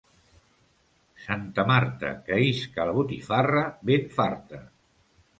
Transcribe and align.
Santa 1.25 1.65
Marta, 1.71 2.09
que 2.29 2.39
isca 2.45 2.87
la 2.91 2.95
botifarra 2.99 3.61
ben 3.91 4.09
farta. 4.15 4.63